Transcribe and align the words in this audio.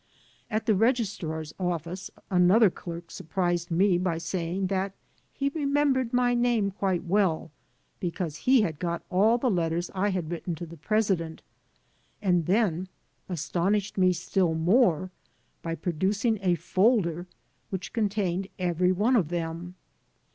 At 0.49 0.65
the 0.65 0.73
registrar's 0.73 1.53
o£Sce 1.59 2.09
another 2.31 2.71
derk 2.71 3.11
surprised 3.11 3.69
me 3.69 3.99
by 3.99 4.17
saying 4.17 4.65
that 4.65 4.93
he 5.31 5.49
remembered 5.49 6.11
my 6.11 6.33
name 6.33 6.71
quite 6.71 7.03
well, 7.03 7.51
because 7.99 8.37
he 8.37 8.61
had 8.63 8.79
got 8.79 9.03
all 9.11 9.37
the 9.37 9.51
letters 9.51 9.91
I 9.93 10.09
had 10.09 10.31
written 10.31 10.55
to 10.55 10.65
the 10.65 10.75
president, 10.75 11.43
and 12.19 12.47
then 12.47 12.87
a^nished 13.29 13.95
me 13.95 14.11
stiU 14.11 14.59
more 14.59 15.11
by 15.61 15.75
producing 15.75 16.39
a 16.41 16.55
folder 16.55 17.27
which 17.69 17.93
contained 17.93 18.47
every 18.57 18.91
one 18.91 19.15
of 19.15 19.27
them. 19.29 19.75